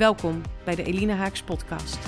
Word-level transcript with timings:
Welkom 0.00 0.42
bij 0.64 0.74
de 0.74 0.82
Elina 0.82 1.14
Haaks 1.14 1.42
podcast. 1.42 1.98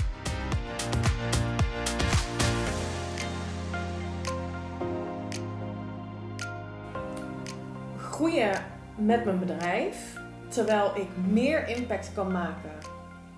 Groeien 7.97 8.65
met 8.95 9.25
mijn 9.25 9.39
bedrijf, 9.39 10.13
terwijl 10.47 10.97
ik 10.97 11.07
meer 11.27 11.67
impact 11.67 12.13
kan 12.13 12.31
maken 12.31 12.77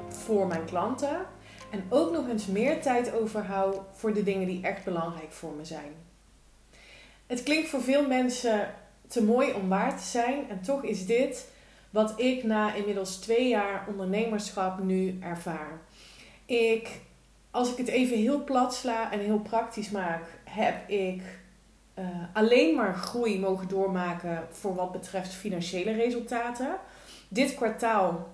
voor 0.08 0.48
mijn 0.48 0.66
klanten 0.66 1.26
en 1.72 1.84
ook 1.90 2.12
nog 2.12 2.28
eens 2.30 2.46
meer 2.46 2.82
tijd 2.82 3.14
overhoud 3.14 3.82
voor 3.92 4.14
de 4.14 4.24
dingen 4.24 4.48
die 4.48 4.64
echt 4.64 4.84
belangrijk 4.84 5.32
voor 5.32 5.54
me 5.54 5.66
zijn. 5.66 5.94
Het 7.26 7.44
klinkt 7.44 7.70
voor 7.70 7.82
veel 7.82 8.08
mensen 8.08 8.74
te 9.08 9.24
mooi 9.24 9.54
om 9.54 9.70
waar 9.70 9.98
te 9.98 10.04
zijn 10.04 10.50
en 10.50 10.62
toch 10.62 10.84
is 10.84 11.06
dit 11.06 11.54
wat 11.96 12.20
ik 12.20 12.44
na 12.44 12.74
inmiddels 12.74 13.16
twee 13.16 13.48
jaar 13.48 13.86
ondernemerschap 13.88 14.84
nu 14.84 15.18
ervaar. 15.22 15.82
Ik, 16.46 17.02
als 17.52 17.72
ik 17.72 17.78
het 17.78 17.88
even 17.88 18.18
heel 18.18 18.44
plat 18.44 18.76
sla 18.76 19.12
en 19.12 19.20
heel 19.20 19.40
praktisch 19.40 19.90
maak, 19.90 20.24
heb 20.44 20.90
ik 20.90 21.22
uh, 22.00 22.06
alleen 22.34 22.76
maar 22.76 22.96
groei 22.96 23.40
mogen 23.40 23.68
doormaken 23.68 24.48
voor 24.52 24.76
wat 24.76 24.92
betreft 24.92 25.34
financiële 25.34 25.92
resultaten. 25.92 26.76
Dit 27.28 27.56
kwartaal, 27.56 28.28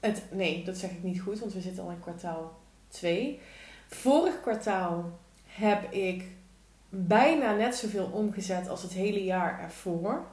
het, 0.00 0.22
nee, 0.30 0.64
dat 0.64 0.76
zeg 0.76 0.90
ik 0.90 1.02
niet 1.02 1.20
goed, 1.20 1.38
want 1.38 1.52
we 1.52 1.60
zitten 1.60 1.84
al 1.84 1.90
in 1.90 2.00
kwartaal 2.00 2.58
2. 2.88 3.40
Vorig 3.88 4.40
kwartaal 4.40 5.18
heb 5.46 5.92
ik 5.92 6.24
bijna 6.88 7.54
net 7.54 7.76
zoveel 7.76 8.10
omgezet 8.12 8.68
als 8.68 8.82
het 8.82 8.92
hele 8.92 9.24
jaar 9.24 9.60
ervoor. 9.60 10.26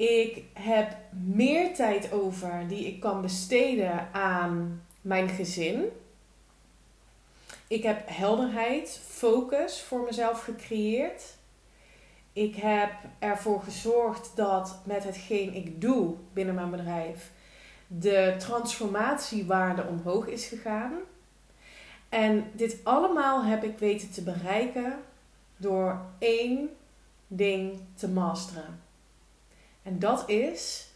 Ik 0.00 0.44
heb 0.52 0.96
meer 1.10 1.74
tijd 1.74 2.12
over 2.12 2.64
die 2.68 2.86
ik 2.86 3.00
kan 3.00 3.20
besteden 3.20 4.08
aan 4.12 4.82
mijn 5.00 5.28
gezin. 5.28 5.84
Ik 7.66 7.82
heb 7.82 8.02
helderheid, 8.08 9.00
focus 9.06 9.82
voor 9.82 10.00
mezelf 10.00 10.42
gecreëerd. 10.42 11.36
Ik 12.32 12.56
heb 12.56 12.90
ervoor 13.18 13.62
gezorgd 13.62 14.32
dat 14.34 14.80
met 14.84 15.04
hetgeen 15.04 15.54
ik 15.54 15.80
doe 15.80 16.14
binnen 16.32 16.54
mijn 16.54 16.70
bedrijf 16.70 17.30
de 17.86 18.34
transformatiewaarde 18.38 19.86
omhoog 19.86 20.26
is 20.26 20.46
gegaan. 20.46 20.92
En 22.08 22.50
dit 22.52 22.76
allemaal 22.82 23.44
heb 23.44 23.64
ik 23.64 23.78
weten 23.78 24.10
te 24.10 24.22
bereiken 24.22 24.98
door 25.56 26.00
één 26.18 26.68
ding 27.26 27.80
te 27.94 28.08
masteren. 28.08 28.88
En 29.82 29.98
dat 29.98 30.28
is 30.28 30.86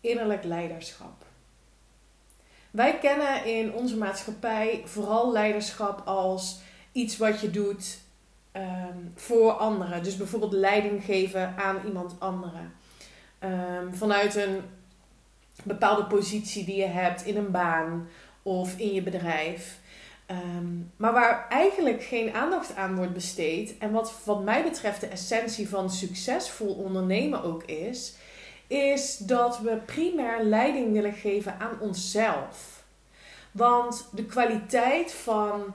innerlijk 0.00 0.44
leiderschap. 0.44 1.24
Wij 2.70 2.98
kennen 2.98 3.44
in 3.44 3.72
onze 3.72 3.96
maatschappij 3.96 4.82
vooral 4.84 5.32
leiderschap 5.32 6.02
als 6.06 6.60
iets 6.92 7.16
wat 7.16 7.40
je 7.40 7.50
doet 7.50 7.98
ehm, 8.52 8.98
voor 9.14 9.52
anderen. 9.52 10.02
Dus 10.02 10.16
bijvoorbeeld 10.16 10.52
leiding 10.52 11.04
geven 11.04 11.54
aan 11.56 11.86
iemand 11.86 12.14
anderen. 12.18 12.72
Um, 13.40 13.94
vanuit 13.94 14.34
een 14.34 14.60
bepaalde 15.62 16.04
positie 16.04 16.64
die 16.64 16.76
je 16.76 16.86
hebt 16.86 17.24
in 17.24 17.36
een 17.36 17.50
baan 17.50 18.08
of 18.42 18.78
in 18.78 18.92
je 18.92 19.02
bedrijf. 19.02 19.80
Ehm, 20.26 20.66
maar 20.96 21.12
waar 21.12 21.46
eigenlijk 21.48 22.02
geen 22.02 22.34
aandacht 22.34 22.76
aan 22.76 22.96
wordt 22.96 23.12
besteed. 23.12 23.78
En 23.78 23.92
wat 23.92 24.14
wat 24.24 24.42
mij 24.42 24.62
betreft 24.62 25.00
de 25.00 25.06
essentie 25.06 25.68
van 25.68 25.90
succesvol 25.90 26.74
ondernemen 26.74 27.42
ook 27.42 27.62
is, 27.64 28.14
is 28.66 29.16
dat 29.16 29.60
we 29.60 29.76
primair 29.76 30.44
leiding 30.44 30.92
willen 30.92 31.12
geven 31.12 31.58
aan 31.58 31.80
onszelf. 31.80 32.84
Want 33.52 34.08
de 34.12 34.24
kwaliteit 34.24 35.12
van 35.12 35.74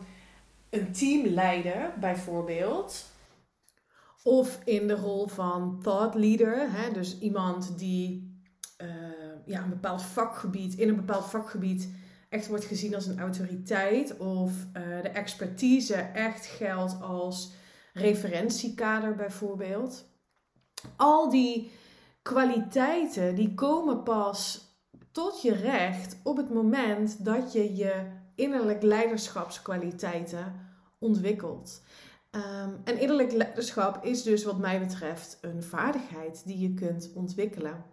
een 0.70 0.92
teamleider 0.92 1.94
bijvoorbeeld, 2.00 3.06
of 4.24 4.59
in 4.64 4.88
de 4.88 4.96
rol 4.96 5.28
van 5.28 5.80
thought 5.81 6.16
leader, 6.16 6.72
hè, 6.72 6.92
dus 6.92 7.20
iemand 7.20 7.78
die 7.78 8.36
uh, 8.81 8.88
ja, 9.46 9.64
een 9.64 9.69
bepaald 9.69 10.02
vakgebied, 10.02 10.75
in 10.75 10.90
een 10.90 10.96
bepaald 10.96 11.25
vakgebied 11.25 11.90
echt 12.30 12.48
wordt 12.48 12.66
gezien 12.66 12.96
als 12.96 13.06
een 13.06 13.19
autoriteit, 13.19 14.18
of 14.18 14.52
uh, 14.52 15.02
de 15.02 15.09
expertise 15.09 15.96
echt 15.96 16.46
geldt 16.46 17.02
als 17.02 17.52
referentiekader 17.94 19.16
bijvoorbeeld. 19.16 20.06
Al 20.96 21.30
die 21.30 21.72
kwaliteiten 22.28 23.36
die 23.36 23.54
komen 23.54 24.04
pas 24.04 24.66
tot 25.12 25.42
je 25.42 25.54
recht 25.54 26.18
op 26.24 26.38
het 26.38 26.50
moment 26.50 27.26
dat 27.26 27.54
je 27.54 27.76
je 27.76 28.06
innerlijk 28.36 28.82
leiderschapskwaliteiten 28.82 30.54
ontwikkelt. 31.00 31.82
Um, 32.32 32.82
en 32.84 33.00
innerlijk 33.00 33.32
leiderschap 33.32 34.06
is 34.06 34.24
dus 34.24 34.44
wat 34.44 34.58
mij 34.58 34.80
betreft 34.80 35.38
een 35.42 35.64
vaardigheid 35.64 36.46
die 36.46 36.60
je 36.60 36.74
kunt 36.74 37.12
ontwikkelen. 37.16 37.86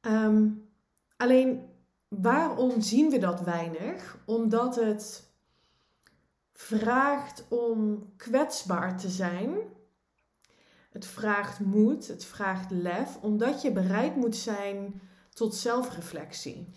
Um, 0.00 0.68
alleen 1.16 1.68
waarom 2.08 2.80
zien 2.80 3.10
we 3.10 3.18
dat 3.18 3.40
weinig? 3.40 4.18
Omdat 4.24 4.76
het 4.76 5.30
vraagt 6.52 7.44
om 7.48 8.08
kwetsbaar 8.16 8.98
te 8.98 9.08
zijn 9.08 9.58
het 10.96 11.06
vraagt 11.06 11.60
moed, 11.60 12.08
het 12.08 12.24
vraagt 12.24 12.70
lef, 12.70 13.18
omdat 13.20 13.62
je 13.62 13.72
bereid 13.72 14.16
moet 14.16 14.36
zijn 14.36 15.00
tot 15.32 15.54
zelfreflectie. 15.54 16.68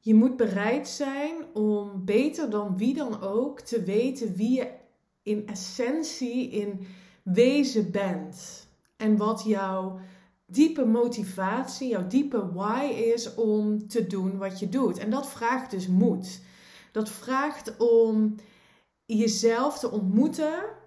Je 0.00 0.14
moet 0.14 0.36
bereid 0.36 0.88
zijn 0.88 1.34
om 1.52 2.04
beter 2.04 2.50
dan 2.50 2.76
wie 2.76 2.94
dan 2.94 3.20
ook 3.20 3.60
te 3.60 3.82
weten 3.82 4.34
wie 4.34 4.50
je 4.50 4.70
in 5.22 5.46
essentie, 5.46 6.50
in 6.50 6.86
wezen 7.22 7.90
bent. 7.90 8.66
En 8.96 9.16
wat 9.16 9.42
jouw 9.44 9.98
diepe 10.46 10.84
motivatie, 10.84 11.88
jouw 11.88 12.06
diepe 12.06 12.52
why 12.52 12.84
is 12.84 13.34
om 13.34 13.88
te 13.88 14.06
doen 14.06 14.38
wat 14.38 14.58
je 14.58 14.68
doet. 14.68 14.98
En 14.98 15.10
dat 15.10 15.28
vraagt 15.28 15.70
dus 15.70 15.88
moed. 15.88 16.40
Dat 16.92 17.08
vraagt 17.08 17.76
om 17.76 18.34
jezelf 19.06 19.78
te 19.78 19.90
ontmoeten 19.90 20.82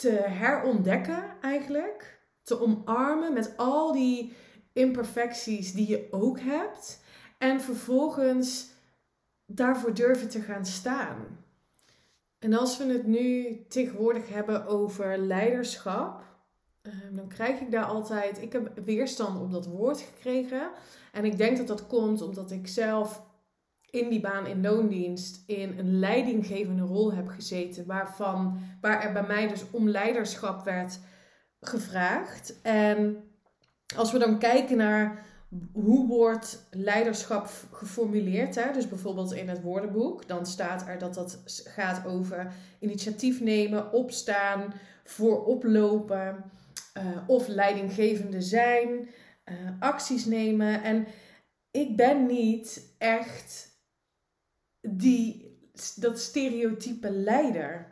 te 0.00 0.10
herontdekken 0.10 1.24
eigenlijk. 1.40 2.20
Te 2.42 2.60
omarmen 2.60 3.32
met 3.32 3.54
al 3.56 3.92
die 3.92 4.32
imperfecties 4.72 5.72
die 5.72 5.88
je 5.88 6.08
ook 6.10 6.40
hebt. 6.40 7.02
En 7.38 7.60
vervolgens 7.60 8.70
daarvoor 9.46 9.94
durven 9.94 10.28
te 10.28 10.40
gaan 10.40 10.66
staan. 10.66 11.44
En 12.38 12.54
als 12.54 12.78
we 12.78 12.84
het 12.84 13.06
nu 13.06 13.58
tegenwoordig 13.68 14.28
hebben 14.28 14.66
over 14.66 15.18
leiderschap, 15.18 16.22
ehm, 16.82 17.14
dan 17.14 17.28
krijg 17.28 17.60
ik 17.60 17.70
daar 17.70 17.84
altijd. 17.84 18.42
Ik 18.42 18.52
heb 18.52 18.78
weerstand 18.84 19.40
op 19.40 19.52
dat 19.52 19.66
woord 19.66 20.00
gekregen. 20.00 20.70
En 21.12 21.24
ik 21.24 21.36
denk 21.36 21.56
dat 21.56 21.66
dat 21.66 21.86
komt 21.86 22.22
omdat 22.22 22.50
ik 22.50 22.68
zelf 22.68 23.22
in 23.90 24.08
die 24.08 24.20
baan 24.20 24.46
in 24.46 24.60
loondienst 24.60 25.42
in 25.46 25.78
een 25.78 25.98
leidinggevende 25.98 26.82
rol 26.82 27.12
heb 27.12 27.28
gezeten, 27.28 27.86
waarvan, 27.86 28.58
waar 28.80 29.02
er 29.02 29.12
bij 29.12 29.26
mij 29.26 29.48
dus 29.48 29.64
om 29.70 29.88
leiderschap 29.88 30.64
werd 30.64 30.98
gevraagd. 31.60 32.60
En 32.62 33.24
als 33.96 34.12
we 34.12 34.18
dan 34.18 34.38
kijken 34.38 34.76
naar 34.76 35.26
hoe 35.72 36.06
wordt 36.06 36.66
leiderschap 36.70 37.50
geformuleerd, 37.72 38.54
hè? 38.54 38.72
dus 38.72 38.88
bijvoorbeeld 38.88 39.32
in 39.32 39.48
het 39.48 39.62
woordenboek, 39.62 40.28
dan 40.28 40.46
staat 40.46 40.88
er 40.88 40.98
dat 40.98 41.14
dat 41.14 41.42
gaat 41.64 42.06
over 42.06 42.52
initiatief 42.78 43.40
nemen, 43.40 43.92
opstaan, 43.92 44.72
voorop 45.04 45.64
lopen 45.64 46.44
uh, 46.96 47.04
of 47.26 47.48
leidinggevende 47.48 48.40
zijn, 48.40 48.90
uh, 48.90 49.54
acties 49.78 50.24
nemen. 50.24 50.82
En 50.82 51.06
ik 51.70 51.96
ben 51.96 52.26
niet 52.26 52.94
echt 52.98 53.69
die, 54.80 55.58
dat 55.96 56.18
stereotype 56.18 57.10
leider. 57.10 57.86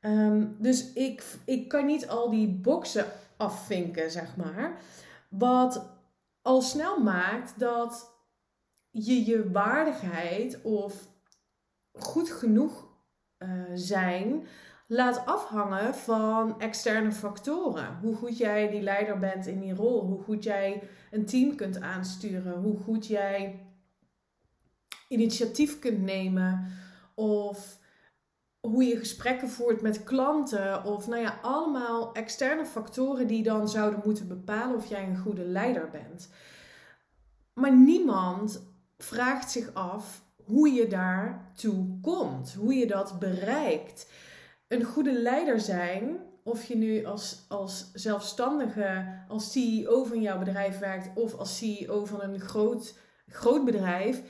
Ehm, 0.00 0.46
dus 0.58 0.92
ik, 0.92 1.24
ik 1.44 1.68
kan 1.68 1.86
niet 1.86 2.08
al 2.08 2.30
die 2.30 2.48
boxen 2.48 3.06
afvinken, 3.36 4.10
zeg 4.10 4.36
maar. 4.36 4.80
Wat 5.28 5.92
al 6.42 6.62
snel 6.62 7.02
maakt 7.02 7.58
dat 7.58 8.12
je 8.90 9.24
je 9.24 9.50
waardigheid 9.50 10.62
of 10.62 11.08
goed 11.92 12.30
genoeg 12.30 12.88
uh, 13.38 13.48
zijn 13.74 14.46
laat 14.86 15.26
afhangen 15.26 15.94
van 15.94 16.60
externe 16.60 17.12
factoren. 17.12 17.98
Hoe 18.00 18.14
goed 18.14 18.38
jij 18.38 18.68
die 18.70 18.82
leider 18.82 19.18
bent 19.18 19.46
in 19.46 19.60
die 19.60 19.74
rol, 19.74 20.00
hoe 20.00 20.22
goed 20.22 20.44
jij 20.44 20.82
een 21.10 21.24
team 21.24 21.56
kunt 21.56 21.80
aansturen, 21.80 22.60
hoe 22.60 22.76
goed 22.76 23.06
jij 23.06 23.63
initiatief 25.14 25.78
kunt 25.78 26.02
nemen 26.02 26.72
of 27.14 27.78
hoe 28.60 28.84
je 28.84 28.96
gesprekken 28.96 29.48
voert 29.48 29.80
met 29.80 30.04
klanten 30.04 30.84
of 30.84 31.06
nou 31.06 31.22
ja, 31.22 31.38
allemaal 31.42 32.14
externe 32.14 32.64
factoren 32.64 33.26
die 33.26 33.42
dan 33.42 33.68
zouden 33.68 34.00
moeten 34.04 34.28
bepalen 34.28 34.76
of 34.76 34.86
jij 34.86 35.08
een 35.08 35.18
goede 35.18 35.44
leider 35.44 35.90
bent. 35.90 36.28
Maar 37.54 37.76
niemand 37.76 38.62
vraagt 38.98 39.50
zich 39.50 39.74
af 39.74 40.24
hoe 40.44 40.72
je 40.72 40.86
daartoe 40.86 42.00
komt, 42.00 42.54
hoe 42.54 42.74
je 42.74 42.86
dat 42.86 43.18
bereikt. 43.18 44.10
Een 44.68 44.84
goede 44.84 45.12
leider 45.12 45.60
zijn, 45.60 46.20
of 46.42 46.64
je 46.64 46.76
nu 46.76 47.04
als, 47.04 47.44
als 47.48 47.90
zelfstandige, 47.92 49.22
als 49.28 49.52
CEO 49.52 50.04
van 50.04 50.20
jouw 50.20 50.38
bedrijf 50.38 50.78
werkt 50.78 51.10
of 51.14 51.34
als 51.34 51.58
CEO 51.58 52.04
van 52.04 52.22
een 52.22 52.40
groot, 52.40 52.98
groot 53.28 53.64
bedrijf, 53.64 54.22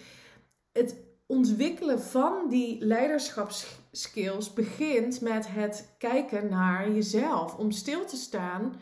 het 0.75 0.97
ontwikkelen 1.27 2.01
van 2.01 2.49
die 2.49 2.85
leiderschapskills 2.85 4.53
begint 4.53 5.21
met 5.21 5.47
het 5.49 5.95
kijken 5.99 6.49
naar 6.49 6.91
jezelf. 6.91 7.57
Om 7.57 7.71
stil 7.71 8.05
te 8.05 8.17
staan 8.17 8.75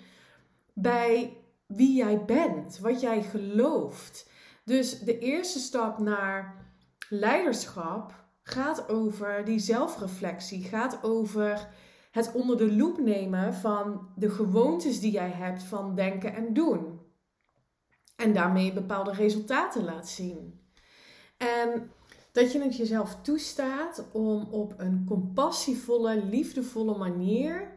bij 0.73 1.37
wie 1.67 1.97
jij 1.97 2.25
bent, 2.25 2.79
wat 2.79 3.01
jij 3.01 3.23
gelooft. 3.23 4.31
Dus 4.65 5.01
de 5.01 5.19
eerste 5.19 5.59
stap 5.59 5.99
naar 5.99 6.67
leiderschap 7.09 8.25
gaat 8.43 8.89
over 8.89 9.45
die 9.45 9.59
zelfreflectie, 9.59 10.63
gaat 10.63 10.99
over 11.03 11.69
het 12.11 12.33
onder 12.33 12.57
de 12.57 12.73
loep 12.73 12.99
nemen 12.99 13.55
van 13.55 14.09
de 14.17 14.31
gewoontes 14.31 15.01
die 15.01 15.13
jij 15.13 15.31
hebt 15.31 15.63
van 15.63 15.95
denken 15.95 16.35
en 16.35 16.53
doen. 16.53 17.01
En 18.17 18.33
daarmee 18.33 18.73
bepaalde 18.73 19.13
resultaten 19.13 19.85
laat 19.85 20.09
zien. 20.09 20.62
En 21.43 21.91
dat 22.33 22.53
je 22.53 22.63
het 22.63 22.77
jezelf 22.77 23.17
toestaat 23.23 24.05
om 24.13 24.49
op 24.51 24.75
een 24.77 25.05
compassievolle, 25.09 26.25
liefdevolle 26.25 26.99
manier 26.99 27.71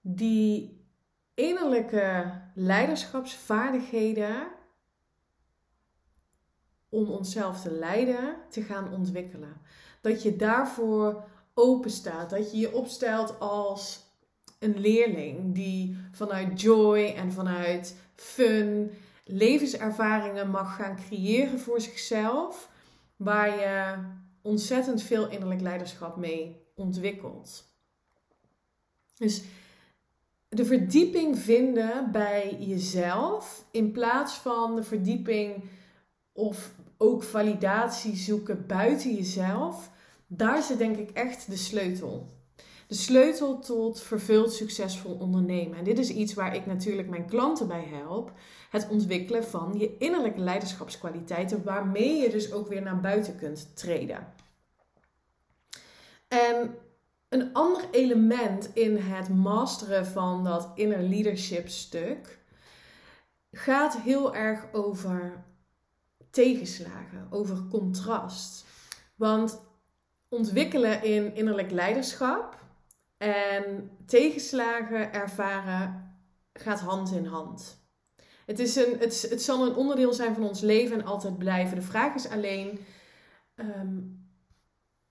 die 0.00 0.86
innerlijke 1.34 2.32
leiderschapsvaardigheden 2.54 4.48
om 6.88 7.10
onszelf 7.10 7.62
te 7.62 7.70
leiden 7.70 8.36
te 8.48 8.62
gaan 8.62 8.92
ontwikkelen. 8.92 9.60
Dat 10.00 10.22
je 10.22 10.36
daarvoor 10.36 11.24
open 11.54 11.90
staat, 11.90 12.30
dat 12.30 12.50
je 12.52 12.58
je 12.58 12.72
opstelt 12.72 13.40
als 13.40 14.06
een 14.58 14.78
leerling 14.80 15.54
die 15.54 15.96
vanuit 16.12 16.60
joy 16.60 17.04
en 17.04 17.32
vanuit 17.32 17.96
fun 18.14 18.90
levenservaringen 19.28 20.50
mag 20.50 20.76
gaan 20.76 20.96
creëren 20.96 21.58
voor 21.58 21.80
zichzelf, 21.80 22.70
waar 23.16 23.58
je 23.58 23.94
ontzettend 24.42 25.02
veel 25.02 25.28
innerlijk 25.28 25.60
leiderschap 25.60 26.16
mee 26.16 26.66
ontwikkelt. 26.74 27.64
Dus 29.14 29.42
de 30.48 30.64
verdieping 30.64 31.38
vinden 31.38 32.12
bij 32.12 32.56
jezelf 32.60 33.64
in 33.70 33.92
plaats 33.92 34.34
van 34.34 34.76
de 34.76 34.82
verdieping 34.82 35.64
of 36.32 36.70
ook 36.96 37.22
validatie 37.22 38.16
zoeken 38.16 38.66
buiten 38.66 39.14
jezelf, 39.14 39.90
daar 40.26 40.62
zit 40.62 40.78
denk 40.78 40.96
ik 40.96 41.10
echt 41.10 41.50
de 41.50 41.56
sleutel. 41.56 42.26
De 42.88 42.94
sleutel 42.94 43.58
tot 43.58 44.00
vervuld 44.00 44.52
succesvol 44.52 45.14
ondernemen. 45.14 45.78
En 45.78 45.84
dit 45.84 45.98
is 45.98 46.10
iets 46.10 46.34
waar 46.34 46.54
ik 46.54 46.66
natuurlijk 46.66 47.08
mijn 47.08 47.26
klanten 47.26 47.68
bij 47.68 47.84
help. 47.84 48.32
Het 48.70 48.88
ontwikkelen 48.88 49.44
van 49.44 49.74
je 49.78 49.96
innerlijke 49.98 50.40
leiderschapskwaliteiten, 50.40 51.64
waarmee 51.64 52.16
je 52.16 52.30
dus 52.30 52.52
ook 52.52 52.68
weer 52.68 52.82
naar 52.82 53.00
buiten 53.00 53.36
kunt 53.36 53.76
treden. 53.76 54.32
En 56.28 56.74
een 57.28 57.52
ander 57.52 57.88
element 57.90 58.70
in 58.74 58.96
het 58.96 59.28
masteren 59.28 60.06
van 60.06 60.44
dat 60.44 60.70
inner 60.74 61.02
leadership 61.02 61.68
stuk 61.68 62.38
gaat 63.52 64.00
heel 64.00 64.34
erg 64.34 64.72
over 64.72 65.44
tegenslagen, 66.30 67.26
over 67.30 67.66
contrast. 67.70 68.64
Want 69.14 69.60
ontwikkelen 70.28 71.02
in 71.02 71.34
innerlijk 71.34 71.70
leiderschap 71.70 72.66
en 73.18 73.90
tegenslagen 74.06 75.12
ervaren 75.12 76.12
gaat 76.52 76.80
hand 76.80 77.12
in 77.12 77.24
hand. 77.24 77.86
Het, 78.46 78.58
is 78.58 78.76
een, 78.76 78.98
het, 78.98 79.26
het 79.30 79.42
zal 79.42 79.66
een 79.66 79.74
onderdeel 79.74 80.12
zijn 80.12 80.34
van 80.34 80.42
ons 80.44 80.60
leven 80.60 81.00
en 81.00 81.06
altijd 81.06 81.38
blijven. 81.38 81.76
De 81.76 81.82
vraag 81.82 82.14
is 82.14 82.28
alleen, 82.28 82.78
ehm, 83.54 83.96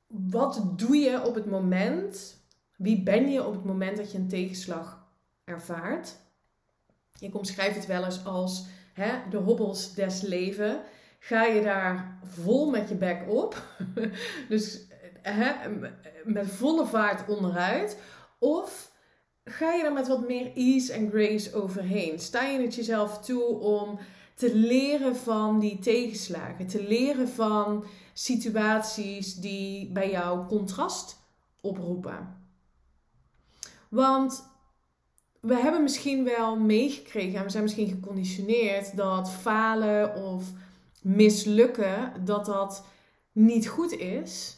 wat 0.08 0.80
doe 0.80 0.98
je 0.98 1.26
op 1.26 1.36
het 1.36 1.46
moment, 1.46 2.42
wie 2.76 3.04
ben 3.04 3.32
je 3.32 3.46
op 3.46 3.54
het 3.54 3.64
moment 3.64 3.98
dat 3.98 4.12
je 4.12 4.18
een 4.18 4.28
tegenslag 4.28 5.08
ervaart? 5.44 6.16
Ik 7.20 7.36
omschrijf 7.36 7.74
het 7.74 7.86
wel 7.86 8.06
eens 8.06 8.26
als 8.26 8.66
hè, 8.94 9.30
de 9.30 9.38
hobbels 9.38 9.94
des 9.94 10.22
leven. 10.22 10.82
Ga 11.20 11.44
je 11.44 11.62
daar 11.62 12.20
vol 12.24 12.70
met 12.70 12.90
je 12.90 12.96
bek 12.96 13.24
op, 13.30 13.64
dus 14.50 14.87
met 16.24 16.52
volle 16.52 16.86
vaart 16.86 17.30
onderuit, 17.30 17.98
of 18.40 18.92
ga 19.44 19.74
je 19.74 19.84
er 19.84 19.94
met 19.94 20.08
wat 20.08 20.28
meer 20.28 20.52
ease 20.56 20.94
en 20.94 21.10
grace 21.10 21.54
overheen? 21.54 22.20
Sta 22.20 22.44
je 22.44 22.62
het 22.62 22.76
jezelf 22.76 23.20
toe 23.20 23.44
om 23.60 24.00
te 24.36 24.56
leren 24.56 25.16
van 25.16 25.60
die 25.60 25.80
tegenslagen, 25.80 26.68
te 26.68 26.84
leren 26.84 27.30
van 27.30 27.86
situaties 28.14 29.36
die 29.36 29.92
bij 29.92 30.10
jou 30.10 30.48
contrast 30.48 31.18
oproepen? 31.62 32.36
Want 33.90 34.44
we 35.40 35.56
hebben 35.56 35.84
misschien 35.84 36.24
wel 36.24 36.56
meegekregen 36.56 37.38
en 37.38 37.44
we 37.44 37.50
zijn 37.50 37.64
misschien 37.64 37.90
geconditioneerd 37.90 38.96
dat 38.96 39.32
falen 39.32 40.16
of 40.16 40.44
mislukken, 41.02 42.14
dat 42.26 42.46
dat 42.46 42.86
niet 43.32 43.68
goed 43.68 43.92
is. 43.92 44.57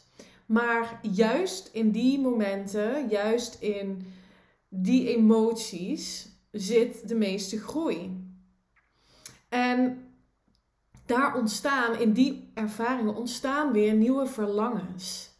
Maar 0.50 1.00
juist 1.02 1.70
in 1.74 1.92
die 1.92 2.20
momenten, 2.20 3.08
juist 3.10 3.62
in 3.62 4.14
die 4.70 5.08
emoties, 5.08 6.30
zit 6.52 7.08
de 7.08 7.16
meeste 7.16 7.60
groei. 7.60 8.28
En 9.50 10.08
daar 11.06 11.36
ontstaan, 11.36 12.00
in 12.00 12.14
die 12.14 12.52
ervaringen, 12.54 13.16
ontstaan 13.16 13.72
weer 13.72 13.94
nieuwe 13.94 14.28
verlangens. 14.28 15.32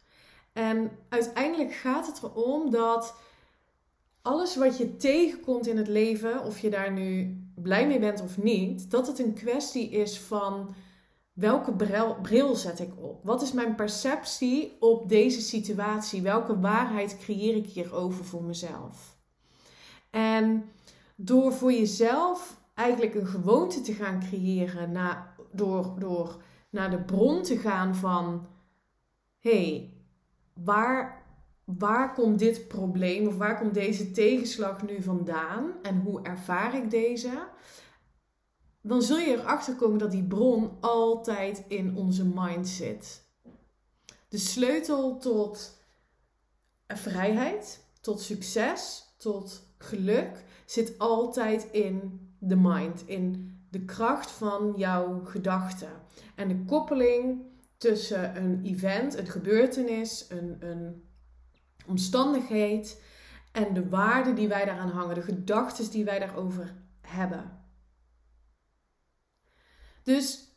En 0.52 0.90
uiteindelijk 1.08 1.72
gaat 1.72 2.06
het 2.06 2.22
erom 2.22 2.70
dat 2.70 3.14
alles 4.22 4.56
wat 4.56 4.78
je 4.78 4.96
tegenkomt 4.96 5.66
in 5.66 5.76
het 5.76 5.88
leven, 5.88 6.44
of 6.44 6.58
je 6.58 6.70
daar 6.70 6.92
nu 6.92 7.40
blij 7.54 7.86
mee 7.86 7.98
bent 7.98 8.22
of 8.22 8.38
niet, 8.38 8.90
dat 8.90 9.06
het 9.06 9.18
een 9.18 9.34
kwestie 9.34 9.90
is 9.90 10.20
van 10.20 10.74
welke 11.40 11.72
bril, 12.22 12.54
zet 12.54 12.80
ik 12.80 12.92
op? 12.96 13.24
Wat 13.24 13.42
is 13.42 13.52
mijn 13.52 13.74
perceptie 13.74 14.76
op 14.80 15.08
deze 15.08 15.40
situatie? 15.40 16.22
Welke 16.22 16.60
waarheid 16.60 17.18
creëer 17.18 17.56
ik 17.56 17.66
hierover 17.66 18.24
voor 18.24 18.42
mezelf? 18.42 19.18
En 20.10 20.64
door 21.16 21.52
voor 21.52 21.72
jezelf 21.72 22.60
eigenlijk 22.74 23.14
een 23.14 23.26
gewoonte 23.26 23.80
te 23.80 23.92
gaan 23.92 24.20
creëren, 24.20 24.92
na, 24.92 25.34
door, 25.52 25.94
door 25.98 26.42
naar 26.70 26.90
de 26.90 26.98
bron 26.98 27.42
te 27.42 27.58
gaan 27.58 27.94
van: 27.94 28.46
hey, 29.38 29.92
waar, 30.54 31.22
waar 31.64 32.14
komt 32.14 32.38
dit 32.38 32.68
probleem 32.68 33.26
of 33.26 33.36
waar 33.36 33.58
komt 33.58 33.74
deze 33.74 34.10
tegenslag 34.10 34.82
nu 34.82 35.02
vandaan 35.02 35.72
en 35.82 36.00
hoe 36.00 36.22
ervaar 36.22 36.74
ik 36.74 36.90
deze? 36.90 37.48
Dan 38.82 39.02
zul 39.02 39.18
je 39.18 39.36
erachter 39.36 39.74
komen 39.74 39.98
dat 39.98 40.10
die 40.10 40.24
bron 40.24 40.70
altijd 40.80 41.64
in 41.68 41.96
onze 41.96 42.24
mind 42.24 42.68
zit. 42.68 43.28
De 44.28 44.38
sleutel 44.38 45.18
tot 45.18 45.78
vrijheid, 46.86 47.84
tot 48.00 48.20
succes, 48.20 49.04
tot 49.16 49.62
geluk 49.78 50.44
zit 50.66 50.98
altijd 50.98 51.68
in 51.70 52.20
de 52.38 52.56
mind, 52.56 53.02
in 53.06 53.54
de 53.70 53.84
kracht 53.84 54.30
van 54.30 54.72
jouw 54.76 55.24
gedachten. 55.24 55.92
En 56.34 56.48
de 56.48 56.64
koppeling 56.64 57.42
tussen 57.76 58.36
een 58.36 58.64
event, 58.64 59.18
een 59.18 59.26
gebeurtenis, 59.26 60.26
een, 60.28 60.56
een 60.60 61.04
omstandigheid 61.86 63.02
en 63.52 63.74
de 63.74 63.88
waarden 63.88 64.34
die 64.34 64.48
wij 64.48 64.64
daaraan 64.64 64.90
hangen, 64.90 65.14
de 65.14 65.22
gedachten 65.22 65.90
die 65.90 66.04
wij 66.04 66.18
daarover 66.18 66.74
hebben. 67.00 67.59
Dus 70.10 70.48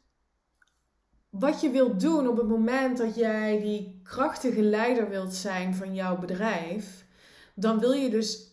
wat 1.29 1.61
je 1.61 1.69
wilt 1.69 1.99
doen 1.99 2.27
op 2.27 2.37
het 2.37 2.47
moment 2.47 2.97
dat 2.97 3.15
jij 3.15 3.59
die 3.59 3.99
krachtige 4.03 4.61
leider 4.61 5.09
wilt 5.09 5.33
zijn 5.33 5.75
van 5.75 5.95
jouw 5.95 6.17
bedrijf, 6.17 7.05
dan 7.55 7.79
wil 7.79 7.91
je 7.91 8.09
dus 8.09 8.51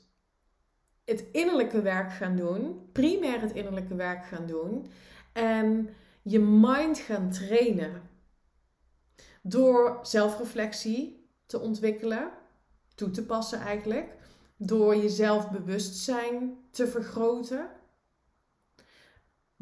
het 1.04 1.24
innerlijke 1.32 1.82
werk 1.82 2.12
gaan 2.12 2.36
doen, 2.36 2.88
primair 2.92 3.40
het 3.40 3.52
innerlijke 3.52 3.94
werk 3.94 4.24
gaan 4.24 4.46
doen 4.46 4.90
en 5.32 5.88
je 6.22 6.38
mind 6.40 6.98
gaan 6.98 7.30
trainen. 7.30 8.02
Door 9.42 9.98
zelfreflectie 10.02 11.30
te 11.46 11.60
ontwikkelen, 11.60 12.30
toe 12.94 13.10
te 13.10 13.26
passen 13.26 13.60
eigenlijk, 13.60 14.16
door 14.56 14.96
je 14.96 15.08
zelfbewustzijn 15.08 16.58
te 16.70 16.86
vergroten, 16.86 17.70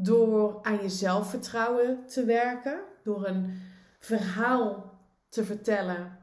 door 0.00 0.58
aan 0.62 0.82
je 0.82 0.88
zelfvertrouwen 0.88 2.06
te 2.06 2.24
werken, 2.24 2.80
door 3.04 3.26
een 3.26 3.60
verhaal 3.98 4.98
te 5.28 5.44
vertellen 5.44 6.18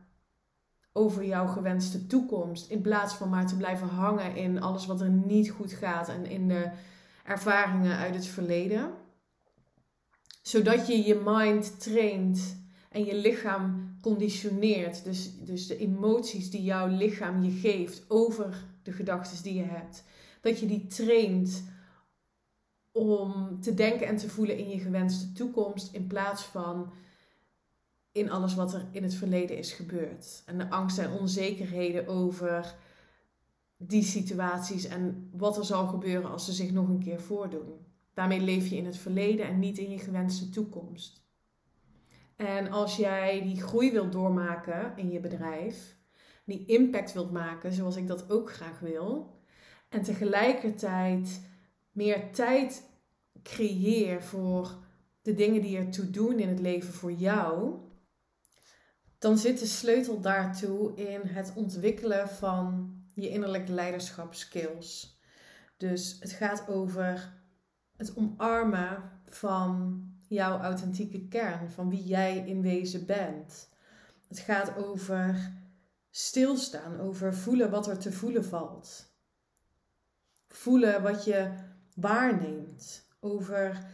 over 0.93 1.25
jouw 1.25 1.47
gewenste 1.47 2.07
toekomst. 2.07 2.69
In 2.69 2.81
plaats 2.81 3.13
van 3.13 3.29
maar 3.29 3.47
te 3.47 3.57
blijven 3.57 3.87
hangen 3.87 4.35
in 4.35 4.61
alles 4.61 4.85
wat 4.85 5.01
er 5.01 5.09
niet 5.09 5.49
goed 5.49 5.71
gaat 5.71 6.09
en 6.09 6.25
in 6.25 6.47
de 6.47 6.69
ervaringen 7.23 7.97
uit 7.97 8.15
het 8.15 8.27
verleden. 8.27 8.91
Zodat 10.41 10.87
je 10.87 11.03
je 11.03 11.21
mind 11.25 11.79
traint 11.79 12.57
en 12.89 13.05
je 13.05 13.15
lichaam 13.15 13.95
conditioneert. 14.01 15.03
Dus, 15.03 15.39
dus 15.39 15.67
de 15.67 15.77
emoties 15.77 16.49
die 16.49 16.63
jouw 16.63 16.87
lichaam 16.87 17.43
je 17.43 17.51
geeft 17.51 18.05
over 18.07 18.65
de 18.83 18.91
gedachten 18.91 19.43
die 19.43 19.53
je 19.53 19.65
hebt. 19.65 20.03
Dat 20.41 20.59
je 20.59 20.65
die 20.65 20.87
traint 20.87 21.63
om 22.95 23.61
te 23.61 23.73
denken 23.73 24.07
en 24.07 24.17
te 24.17 24.29
voelen 24.29 24.57
in 24.57 24.69
je 24.69 24.79
gewenste 24.79 25.31
toekomst 25.31 25.93
in 25.93 26.07
plaats 26.07 26.43
van 26.43 26.93
in 28.11 28.31
alles 28.31 28.55
wat 28.55 28.73
er 28.73 28.85
in 28.91 29.03
het 29.03 29.13
verleden 29.13 29.57
is 29.57 29.73
gebeurd. 29.73 30.43
En 30.45 30.57
de 30.57 30.69
angst 30.69 30.97
en 30.97 31.11
onzekerheden 31.11 32.07
over 32.07 32.75
die 33.77 34.03
situaties 34.03 34.85
en 34.85 35.29
wat 35.33 35.57
er 35.57 35.65
zal 35.65 35.87
gebeuren 35.87 36.31
als 36.31 36.45
ze 36.45 36.51
zich 36.51 36.71
nog 36.71 36.87
een 36.87 37.03
keer 37.03 37.21
voordoen. 37.21 37.85
Daarmee 38.13 38.39
leef 38.39 38.67
je 38.67 38.75
in 38.75 38.85
het 38.85 38.97
verleden 38.97 39.47
en 39.47 39.59
niet 39.59 39.77
in 39.77 39.89
je 39.89 39.99
gewenste 39.99 40.49
toekomst. 40.49 41.23
En 42.35 42.71
als 42.71 42.95
jij 42.95 43.41
die 43.41 43.61
groei 43.61 43.91
wilt 43.91 44.11
doormaken 44.11 44.93
in 44.95 45.11
je 45.11 45.19
bedrijf, 45.19 45.97
die 46.45 46.65
impact 46.65 47.13
wilt 47.13 47.31
maken, 47.31 47.73
zoals 47.73 47.95
ik 47.95 48.07
dat 48.07 48.31
ook 48.31 48.51
graag 48.51 48.79
wil, 48.79 49.33
en 49.89 50.01
tegelijkertijd 50.01 51.41
meer 51.95 52.31
tijd 52.33 52.83
creëer 53.43 54.23
voor 54.23 54.77
de 55.21 55.33
dingen 55.33 55.61
die 55.61 55.77
ertoe 55.77 56.09
doen 56.09 56.39
in 56.39 56.49
het 56.49 56.59
leven 56.59 56.93
voor 56.93 57.11
jou, 57.11 57.79
dan 59.19 59.37
zit 59.37 59.59
de 59.59 59.65
sleutel 59.65 60.21
daartoe 60.21 60.95
in 60.95 61.21
het 61.23 61.53
ontwikkelen 61.55 62.29
van 62.29 62.95
je 63.13 63.29
innerlijke 63.29 63.71
leiderschapskills. 63.71 65.19
Dus 65.77 66.17
het 66.19 66.31
gaat 66.31 66.67
over 66.67 67.33
het 67.97 68.17
omarmen 68.17 69.11
van 69.25 70.03
jouw 70.27 70.59
authentieke 70.59 71.27
kern, 71.27 71.69
van 71.71 71.89
wie 71.89 72.03
jij 72.03 72.37
in 72.37 72.61
wezen 72.61 73.05
bent. 73.05 73.69
Het 74.27 74.39
gaat 74.39 74.77
over 74.77 75.53
stilstaan, 76.09 76.99
over 76.99 77.35
voelen 77.35 77.69
wat 77.69 77.87
er 77.87 77.97
te 77.97 78.11
voelen 78.11 78.45
valt. 78.45 79.13
Voelen 80.47 81.01
wat 81.01 81.25
je 81.25 81.53
waarneemt, 81.95 83.07
over 83.19 83.87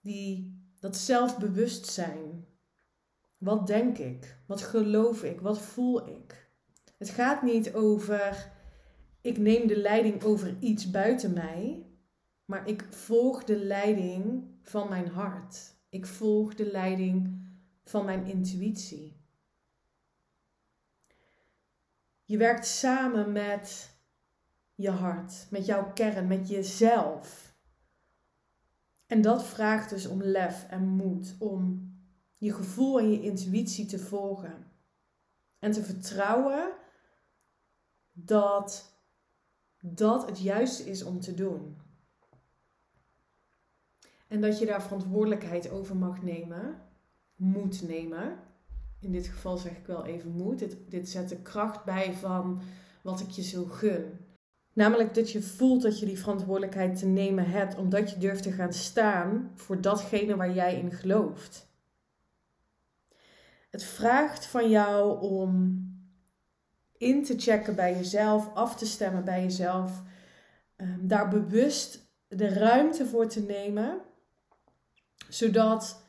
die, 0.00 0.60
dat 0.80 0.96
zelfbewustzijn. 0.96 2.46
Wat 3.38 3.66
denk 3.66 3.98
ik? 3.98 4.38
Wat 4.46 4.62
geloof 4.62 5.22
ik? 5.22 5.40
Wat 5.40 5.60
voel 5.60 6.08
ik? 6.08 6.50
Het 6.98 7.10
gaat 7.10 7.42
niet 7.42 7.74
over 7.74 8.54
ik 9.26 9.38
neem 9.38 9.66
de 9.66 9.76
leiding 9.76 10.22
over 10.22 10.56
iets 10.60 10.90
buiten 10.90 11.32
mij, 11.32 11.86
maar 12.44 12.68
ik 12.68 12.86
volg 12.90 13.44
de 13.44 13.56
leiding 13.58 14.44
van 14.62 14.88
mijn 14.88 15.08
hart. 15.08 15.74
Ik 15.88 16.06
volg 16.06 16.54
de 16.54 16.70
leiding 16.70 17.44
van 17.84 18.04
mijn 18.04 18.26
intuïtie. 18.26 19.20
Je 22.24 22.36
werkt 22.36 22.66
samen 22.66 23.32
met 23.32 23.90
je 24.74 24.90
hart, 24.90 25.46
met 25.50 25.66
jouw 25.66 25.92
kern, 25.92 26.26
met 26.26 26.48
jezelf. 26.48 27.45
En 29.06 29.20
dat 29.20 29.44
vraagt 29.44 29.90
dus 29.90 30.06
om 30.06 30.22
lef 30.22 30.66
en 30.68 30.88
moed, 30.88 31.36
om 31.38 31.90
je 32.36 32.52
gevoel 32.52 32.98
en 32.98 33.10
je 33.10 33.22
intuïtie 33.22 33.86
te 33.86 33.98
volgen. 33.98 34.66
En 35.58 35.72
te 35.72 35.82
vertrouwen 35.82 36.72
dat 38.12 38.94
dat 39.80 40.26
het 40.26 40.40
juiste 40.40 40.90
is 40.90 41.02
om 41.02 41.20
te 41.20 41.34
doen. 41.34 41.76
En 44.28 44.40
dat 44.40 44.58
je 44.58 44.66
daar 44.66 44.82
verantwoordelijkheid 44.82 45.70
over 45.70 45.96
mag 45.96 46.22
nemen, 46.22 46.82
moet 47.34 47.82
nemen. 47.82 48.38
In 49.00 49.12
dit 49.12 49.26
geval 49.26 49.56
zeg 49.56 49.76
ik 49.76 49.86
wel 49.86 50.04
even 50.04 50.30
moet. 50.30 50.58
Dit, 50.58 50.90
dit 50.90 51.08
zet 51.08 51.28
de 51.28 51.42
kracht 51.42 51.84
bij 51.84 52.12
van 52.12 52.60
wat 53.02 53.20
ik 53.20 53.30
je 53.30 53.42
zo 53.42 53.64
gun. 53.64 54.25
Namelijk 54.76 55.14
dat 55.14 55.30
je 55.30 55.42
voelt 55.42 55.82
dat 55.82 55.98
je 55.98 56.06
die 56.06 56.18
verantwoordelijkheid 56.18 56.98
te 56.98 57.06
nemen 57.06 57.50
hebt, 57.50 57.76
omdat 57.76 58.10
je 58.10 58.18
durft 58.18 58.42
te 58.42 58.52
gaan 58.52 58.72
staan 58.72 59.52
voor 59.54 59.80
datgene 59.80 60.36
waar 60.36 60.52
jij 60.52 60.78
in 60.78 60.92
gelooft. 60.92 61.68
Het 63.70 63.84
vraagt 63.84 64.46
van 64.46 64.70
jou 64.70 65.20
om 65.20 65.80
in 66.98 67.24
te 67.24 67.38
checken 67.38 67.74
bij 67.74 67.94
jezelf, 67.94 68.54
af 68.54 68.76
te 68.76 68.86
stemmen 68.86 69.24
bij 69.24 69.42
jezelf, 69.42 70.02
ehm, 70.76 71.06
daar 71.06 71.28
bewust 71.28 72.10
de 72.28 72.48
ruimte 72.48 73.06
voor 73.06 73.26
te 73.26 73.40
nemen, 73.40 74.00
zodat 75.28 76.02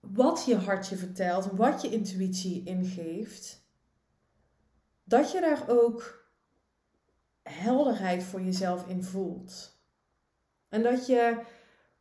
wat 0.00 0.44
je 0.44 0.56
hart 0.56 0.88
je 0.88 0.96
vertelt, 0.96 1.46
wat 1.52 1.82
je 1.82 1.90
intuïtie 1.90 2.64
ingeeft, 2.64 3.64
dat 5.04 5.32
je 5.32 5.40
daar 5.40 5.68
ook 5.68 6.25
helderheid 7.56 8.22
voor 8.22 8.42
jezelf 8.42 8.88
in 8.88 9.02
voelt. 9.02 9.80
En 10.68 10.82
dat 10.82 11.06
je 11.06 11.40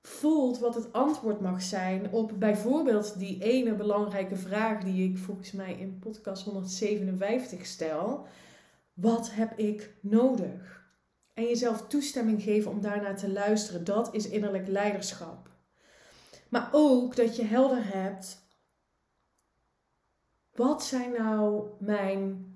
voelt 0.02 0.60
wat 0.60 0.76
het 0.76 0.94
antwoord 0.94 1.40
mag 1.40 1.62
zijn 1.62 2.12
op 2.12 2.32
bijvoorbeeld 2.40 3.20
die 3.20 3.42
ene 3.44 3.74
belangrijke 3.74 4.36
vraag 4.36 4.84
die 4.84 5.10
ik 5.10 5.18
volgens 5.18 5.52
mij 5.52 5.74
in 5.74 6.00
podcast 6.00 6.44
157 6.44 7.66
stel. 7.66 8.28
Wat 8.94 9.32
heb 9.32 9.58
ik 9.58 9.94
nodig? 10.02 10.84
En 11.34 11.44
jezelf 11.44 11.88
toestemming 11.88 12.44
geven 12.44 12.72
om 12.72 12.82
daarnaar 12.82 13.18
te 13.18 13.32
luisteren. 13.32 13.84
Dat 13.84 14.14
is 14.14 14.28
innerlijk 14.28 14.68
leiderschap. 14.68 15.50
Maar 16.50 16.70
ook 16.72 17.16
dat 17.16 17.36
je 17.36 17.44
helder 17.44 17.94
hebt. 17.94 18.44
Wat 20.54 20.84
zijn 20.84 21.12
nou 21.12 21.68
mijn 21.80 22.55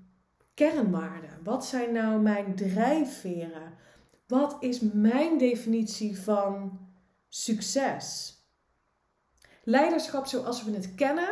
kernwaarden? 0.60 1.38
Wat 1.44 1.66
zijn 1.66 1.92
nou 1.92 2.20
mijn 2.20 2.54
drijfveren? 2.54 3.74
Wat 4.26 4.56
is 4.60 4.80
mijn 4.80 5.38
definitie 5.38 6.18
van 6.18 6.78
succes. 7.28 8.34
Leiderschap 9.64 10.26
zoals 10.26 10.64
we 10.64 10.70
het 10.70 10.94
kennen, 10.94 11.30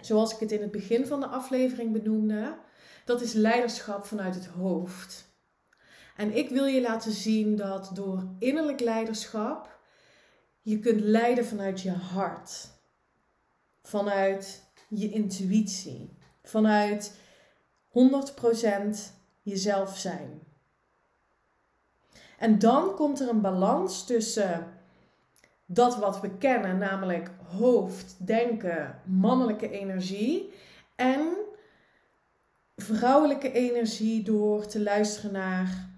zoals 0.00 0.34
ik 0.34 0.40
het 0.40 0.52
in 0.52 0.60
het 0.60 0.70
begin 0.70 1.06
van 1.06 1.20
de 1.20 1.26
aflevering 1.26 1.92
benoemde, 1.92 2.58
dat 3.04 3.20
is 3.20 3.32
leiderschap 3.32 4.04
vanuit 4.04 4.34
het 4.34 4.46
hoofd. 4.46 5.28
En 6.16 6.36
ik 6.36 6.48
wil 6.48 6.64
je 6.66 6.80
laten 6.80 7.12
zien 7.12 7.56
dat 7.56 7.90
door 7.94 8.34
innerlijk 8.38 8.80
leiderschap 8.80 9.80
je 10.62 10.78
kunt 10.78 11.00
leiden 11.00 11.44
vanuit 11.44 11.80
je 11.80 11.92
hart, 11.92 12.68
vanuit 13.82 14.72
je 14.88 15.10
intuïtie, 15.10 16.16
vanuit 16.42 17.18
100% 17.90 19.12
jezelf 19.42 19.96
zijn. 19.96 20.42
En 22.38 22.58
dan 22.58 22.94
komt 22.94 23.20
er 23.20 23.28
een 23.28 23.40
balans 23.40 24.06
tussen 24.06 24.66
dat 25.66 25.96
wat 25.96 26.20
we 26.20 26.30
kennen, 26.30 26.78
namelijk 26.78 27.30
hoofd, 27.58 28.26
denken, 28.26 29.00
mannelijke 29.04 29.70
energie 29.70 30.52
en 30.96 31.36
vrouwelijke 32.76 33.52
energie 33.52 34.22
door 34.22 34.66
te 34.66 34.82
luisteren 34.82 35.32
naar 35.32 35.88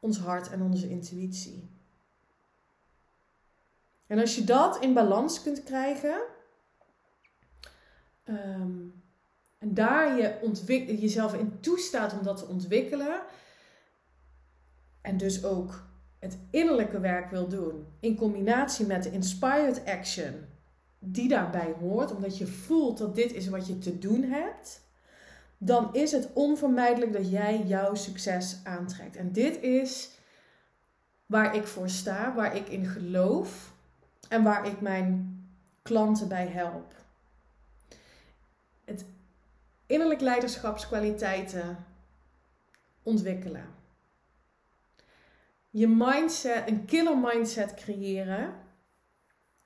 ons 0.00 0.18
hart 0.18 0.50
en 0.50 0.62
onze 0.62 0.88
intuïtie. 0.88 1.68
En 4.06 4.18
als 4.18 4.34
je 4.34 4.44
dat 4.44 4.78
in 4.78 4.94
balans 4.94 5.42
kunt 5.42 5.62
krijgen, 5.62 6.20
ehm, 8.24 8.78
en 9.64 9.74
daar 9.74 10.16
je 10.16 10.98
jezelf 10.98 11.34
in 11.34 11.60
toestaat 11.60 12.12
om 12.12 12.22
dat 12.22 12.36
te 12.36 12.46
ontwikkelen, 12.46 13.20
en 15.00 15.16
dus 15.16 15.44
ook 15.44 15.86
het 16.18 16.38
innerlijke 16.50 17.00
werk 17.00 17.30
wil 17.30 17.48
doen 17.48 17.86
in 18.00 18.16
combinatie 18.16 18.86
met 18.86 19.02
de 19.02 19.10
inspired 19.10 19.84
action, 19.84 20.34
die 20.98 21.28
daarbij 21.28 21.74
hoort, 21.80 22.14
omdat 22.14 22.38
je 22.38 22.46
voelt 22.46 22.98
dat 22.98 23.14
dit 23.14 23.32
is 23.32 23.48
wat 23.48 23.66
je 23.66 23.78
te 23.78 23.98
doen 23.98 24.22
hebt, 24.22 24.80
dan 25.58 25.94
is 25.94 26.12
het 26.12 26.28
onvermijdelijk 26.32 27.12
dat 27.12 27.30
jij 27.30 27.62
jouw 27.66 27.94
succes 27.94 28.60
aantrekt. 28.64 29.16
En 29.16 29.32
dit 29.32 29.60
is 29.60 30.10
waar 31.26 31.56
ik 31.56 31.66
voor 31.66 31.88
sta, 31.88 32.34
waar 32.34 32.56
ik 32.56 32.68
in 32.68 32.86
geloof 32.86 33.72
en 34.28 34.42
waar 34.42 34.66
ik 34.66 34.80
mijn 34.80 35.38
klanten 35.82 36.28
bij 36.28 36.46
help. 36.46 36.94
Het 38.84 39.04
innerlijk 39.94 40.20
leiderschapskwaliteiten 40.20 41.86
ontwikkelen. 43.02 43.74
Je 45.70 45.88
mindset, 45.88 46.68
een 46.68 46.84
killer 46.84 47.18
mindset 47.18 47.74
creëren, 47.74 48.54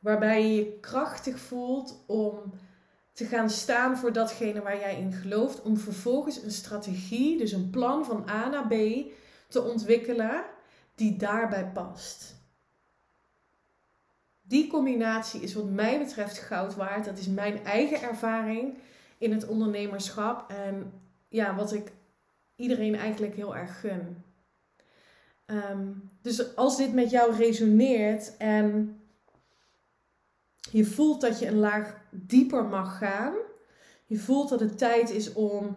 waarbij 0.01 0.43
je 0.43 0.55
je 0.55 0.79
krachtig 0.81 1.39
voelt 1.39 2.05
om 2.07 2.53
te 3.13 3.25
gaan 3.25 3.51
staan 3.51 3.97
voor 3.97 4.13
datgene 4.13 4.63
waar 4.63 4.79
jij 4.79 5.01
in 5.01 5.13
gelooft, 5.13 5.63
om 5.63 5.77
vervolgens 5.77 6.43
een 6.43 6.51
strategie, 6.51 7.39
dus 7.39 7.53
een 7.53 7.71
plan 7.71 8.05
van 8.05 8.29
A 8.29 8.49
naar 8.49 8.67
B 8.67 8.75
te 9.49 9.63
ontwikkelen 9.63 10.45
die 10.95 11.17
daarbij 11.17 11.67
past. 11.67 12.37
Die 14.43 14.67
combinatie 14.67 15.41
is 15.41 15.55
wat 15.55 15.71
mij 15.71 15.99
betreft 15.99 16.39
goud 16.39 16.75
waard. 16.75 17.05
Dat 17.05 17.19
is 17.19 17.27
mijn 17.27 17.65
eigen 17.65 18.03
ervaring 18.03 18.79
in 19.19 19.33
het 19.33 19.47
ondernemerschap 19.47 20.51
en 20.51 20.93
ja, 21.29 21.55
wat 21.55 21.73
ik 21.73 21.93
iedereen 22.57 22.95
eigenlijk 22.95 23.35
heel 23.35 23.57
erg 23.57 23.81
gun. 23.81 24.25
Ehm, 25.47 25.87
dus 26.23 26.57
als 26.57 26.77
dit 26.77 26.95
met 26.95 27.11
jou 27.11 27.35
resoneert 27.35 28.37
en 28.37 29.01
je 30.71 30.85
voelt 30.85 31.21
dat 31.21 31.39
je 31.39 31.47
een 31.47 31.59
laag 31.59 31.97
dieper 32.11 32.65
mag 32.65 32.99
gaan, 32.99 33.35
je 34.07 34.19
voelt 34.19 34.49
dat 34.49 34.61
het 34.61 34.79
tijd 34.79 35.11
is 35.11 35.33
om 35.33 35.77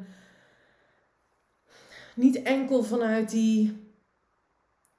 niet 2.15 2.41
enkel 2.41 2.83
vanuit 2.83 3.29
die 3.29 3.89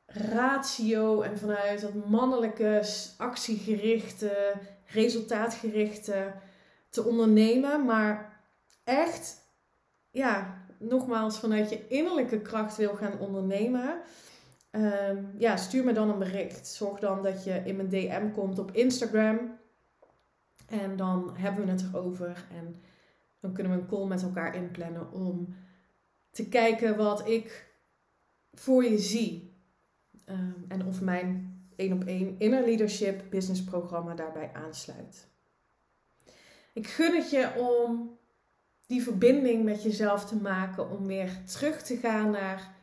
ratio 0.07 1.23
en 1.23 1.39
vanuit 1.39 1.81
dat 1.81 1.95
mannelijke, 1.95 2.83
actiegerichte, 3.17 4.53
resultaatgerichte 4.87 6.33
te 6.89 7.05
ondernemen, 7.05 7.85
maar 7.85 8.32
echt, 8.99 9.43
ja, 10.11 10.65
nogmaals, 10.79 11.39
vanuit 11.39 11.71
je 11.71 11.89
innerlijke 11.89 12.41
kracht 12.41 12.77
wil 12.77 12.95
gaan 12.95 13.19
ondernemen. 13.19 14.01
Ehm, 14.71 15.25
ja, 15.39 15.57
stuur 15.57 15.85
me 15.85 15.93
dan 15.93 16.11
een 16.11 16.19
bericht. 16.19 16.67
Zorg 16.67 16.99
dan 16.99 17.23
dat 17.23 17.45
je 17.45 17.63
in 17.65 17.77
mijn 17.77 17.89
DM 17.89 18.31
komt 18.31 18.59
op 18.59 18.71
Instagram. 18.73 19.59
En 20.69 20.97
dan 20.97 21.37
hebben 21.37 21.65
we 21.65 21.71
het 21.71 21.85
erover. 21.93 22.47
En 22.51 22.83
dan 23.41 23.53
kunnen 23.53 23.73
we 23.73 23.79
een 23.79 23.89
call 23.89 24.07
met 24.07 24.23
elkaar 24.23 24.55
inplannen 24.55 25.13
om 25.13 25.55
te 26.31 26.49
kijken 26.49 26.97
wat 26.97 27.29
ik 27.29 27.75
voor 28.53 28.85
je 28.85 28.99
zie. 28.99 29.57
Ehm, 30.25 30.63
en 30.69 30.87
of 30.87 31.01
mijn 31.01 31.53
1 31.77 31.93
op 31.93 32.03
1 32.07 32.35
Inner 32.39 32.65
Leadership 32.65 33.23
Business 33.31 33.65
programma 33.65 34.15
daarbij 34.15 34.51
aansluit. 34.53 35.31
Ik 36.73 36.87
gun 36.87 37.15
het 37.15 37.31
je 37.31 37.53
om 37.59 38.19
die 38.93 39.03
verbinding 39.03 39.65
met 39.65 39.83
jezelf 39.83 40.25
te 40.25 40.37
maken, 40.37 40.91
om 40.91 41.07
weer 41.07 41.45
terug 41.45 41.83
te 41.83 41.97
gaan 41.97 42.31
naar 42.31 42.75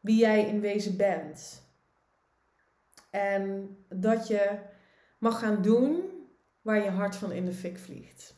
wie 0.00 0.18
jij 0.18 0.46
in 0.46 0.60
wezen 0.60 0.96
bent. 0.96 1.62
En 3.10 3.76
dat 3.88 4.26
je 4.26 4.58
mag 5.18 5.38
gaan 5.38 5.62
doen 5.62 6.02
waar 6.62 6.82
je 6.82 6.90
hart 6.90 7.16
van 7.16 7.32
in 7.32 7.44
de 7.44 7.52
fik 7.52 7.78
vliegt. 7.78 8.36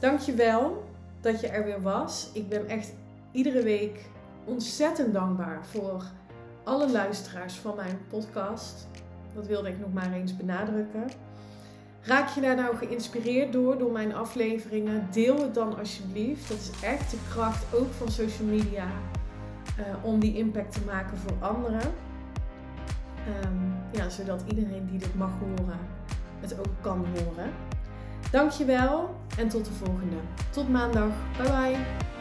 Dankjewel 0.00 0.84
dat 1.20 1.40
je 1.40 1.48
er 1.48 1.64
weer 1.64 1.82
was. 1.82 2.30
Ik 2.32 2.48
ben 2.48 2.66
echt 2.66 2.94
iedere 3.32 3.62
week 3.62 4.06
ontzettend 4.44 5.12
dankbaar 5.12 5.66
voor 5.66 6.04
alle 6.64 6.90
luisteraars 6.90 7.54
van 7.54 7.76
mijn 7.76 7.98
podcast. 8.08 8.86
Dat 9.34 9.46
wilde 9.46 9.68
ik 9.68 9.78
nog 9.78 9.92
maar 9.92 10.12
eens 10.12 10.36
benadrukken. 10.36 11.08
Raak 12.08 12.28
je 12.28 12.40
daar 12.40 12.56
nou 12.56 12.76
geïnspireerd 12.76 13.52
door, 13.52 13.78
door 13.78 13.92
mijn 13.92 14.14
afleveringen? 14.14 15.08
Deel 15.10 15.42
het 15.42 15.54
dan 15.54 15.78
alsjeblieft. 15.78 16.48
Dat 16.48 16.58
is 16.58 16.70
echt 16.82 17.10
de 17.10 17.16
kracht 17.28 17.74
ook 17.74 17.92
van 17.92 18.10
social 18.10 18.48
media 18.48 18.86
uh, 19.78 20.04
om 20.04 20.20
die 20.20 20.36
impact 20.36 20.72
te 20.72 20.80
maken 20.86 21.18
voor 21.18 21.48
anderen. 21.48 21.92
Um, 23.44 23.74
ja, 23.92 24.08
zodat 24.08 24.42
iedereen 24.48 24.86
die 24.90 24.98
dit 24.98 25.14
mag 25.14 25.30
horen, 25.38 25.78
het 26.40 26.58
ook 26.58 26.74
kan 26.80 27.06
horen. 27.06 27.50
Dankjewel 28.30 29.16
en 29.38 29.48
tot 29.48 29.64
de 29.64 29.72
volgende. 29.72 30.16
Tot 30.50 30.68
maandag. 30.68 31.12
Bye 31.36 31.50
bye. 31.50 32.17